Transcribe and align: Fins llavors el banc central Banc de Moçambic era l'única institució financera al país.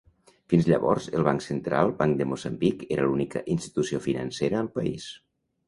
Fins 0.53 0.69
llavors 0.69 1.09
el 1.19 1.25
banc 1.27 1.45
central 1.47 1.93
Banc 1.99 2.17
de 2.23 2.27
Moçambic 2.31 2.83
era 2.97 3.07
l'única 3.11 3.45
institució 3.59 4.03
financera 4.09 4.61
al 4.65 4.75
país. 4.81 5.09